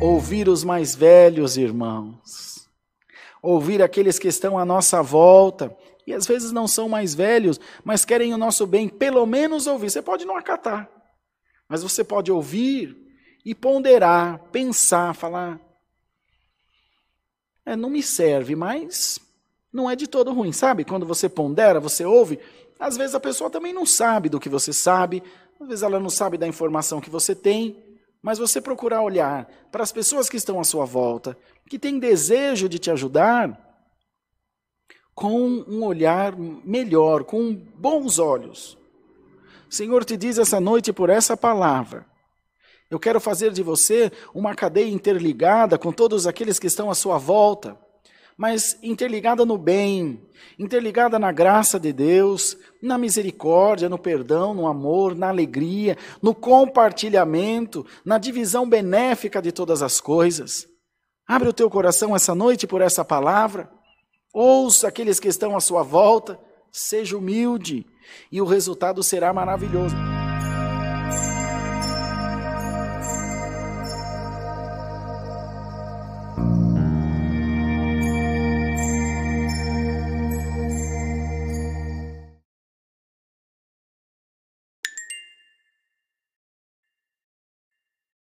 [0.00, 2.68] Ouvir os mais velhos, irmãos.
[3.42, 5.74] Ouvir aqueles que estão à nossa volta.
[6.06, 8.88] E às vezes não são mais velhos, mas querem o nosso bem.
[8.88, 9.88] Pelo menos ouvir.
[9.88, 10.88] Você pode não acatar.
[11.66, 12.94] Mas você pode ouvir
[13.44, 15.58] e ponderar, pensar, falar.
[17.64, 19.18] É, não me serve, mas
[19.72, 20.84] não é de todo ruim, sabe?
[20.84, 22.38] Quando você pondera, você ouve,
[22.78, 25.22] às vezes a pessoa também não sabe do que você sabe,
[25.60, 27.85] às vezes ela não sabe da informação que você tem,
[28.26, 31.38] mas você procurar olhar para as pessoas que estão à sua volta,
[31.70, 33.56] que têm desejo de te ajudar,
[35.14, 38.76] com um olhar melhor, com bons olhos.
[39.70, 42.04] O Senhor te diz essa noite por essa palavra.
[42.90, 47.18] Eu quero fazer de você uma cadeia interligada com todos aqueles que estão à sua
[47.18, 47.78] volta,
[48.36, 50.20] mas interligada no bem,
[50.58, 57.86] interligada na graça de Deus, na misericórdia, no perdão, no amor, na alegria, no compartilhamento,
[58.04, 60.66] na divisão benéfica de todas as coisas.
[61.26, 63.70] Abre o teu coração essa noite por essa palavra.
[64.32, 66.38] Ouça aqueles que estão à sua volta,
[66.70, 67.86] seja humilde
[68.30, 69.96] e o resultado será maravilhoso.